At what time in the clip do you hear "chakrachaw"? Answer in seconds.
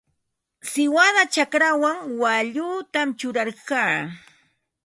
1.33-1.83